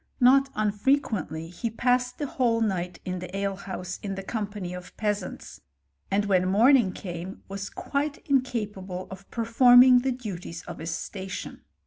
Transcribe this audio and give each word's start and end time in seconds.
Not 0.19 0.49
unfrequently 0.55 1.49
he 1.49 1.69
passed 1.69 2.17
the 2.17 2.25
whole 2.25 2.59
night 2.59 2.99
in 3.05 3.19
the 3.19 3.29
alehouse, 3.37 3.99
in 4.01 4.15
the 4.15 4.23
company 4.23 4.73
of 4.73 4.97
peasants, 4.97 5.61
and 6.09 6.27
^hen 6.27 6.47
morning 6.47 6.91
came, 6.91 7.43
was 7.47 7.69
quite 7.69 8.17
incapable 8.27 9.07
of 9.11 9.29
perform 9.29 9.83
ing 9.83 9.99
the 9.99 10.11
duties 10.11 10.63
of 10.63 10.79
his 10.79 10.89
station. 10.89 11.61